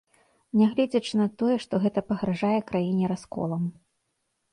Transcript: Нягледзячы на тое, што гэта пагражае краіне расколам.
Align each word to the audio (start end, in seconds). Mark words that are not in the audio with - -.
Нягледзячы 0.59 1.13
на 1.19 1.27
тое, 1.41 1.57
што 1.65 1.79
гэта 1.83 2.03
пагражае 2.13 2.57
краіне 2.71 3.05
расколам. 3.13 3.63